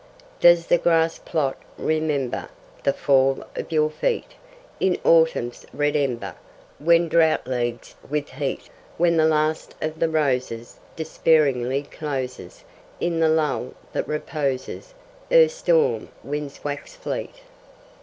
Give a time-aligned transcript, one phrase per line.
[0.39, 2.49] Does the grass plot remember
[2.81, 4.31] The fall of your feet
[4.79, 6.33] In Autumn's red ember
[6.79, 8.67] When drought leagues with heat,
[8.97, 12.63] When the last of the roses Despairingly closes
[12.99, 14.95] In the lull that reposes
[15.29, 17.35] Ere storm winds wax fleet?